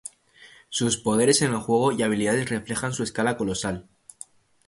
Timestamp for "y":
1.91-2.01